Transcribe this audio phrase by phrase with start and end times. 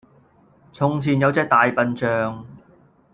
[0.71, 2.43] 從前呀有隻大笨象